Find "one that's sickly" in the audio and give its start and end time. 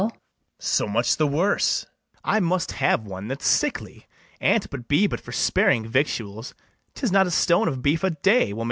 3.05-4.07